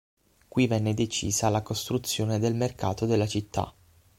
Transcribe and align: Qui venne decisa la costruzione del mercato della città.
Qui 0.47 0.65
venne 0.65 0.95
decisa 0.95 1.49
la 1.49 1.61
costruzione 1.61 2.39
del 2.39 2.55
mercato 2.55 3.05
della 3.05 3.27
città. 3.27 3.71